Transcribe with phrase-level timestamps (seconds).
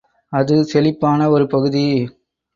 [0.33, 1.85] அது செழிப்பான ஒரு பகுதி.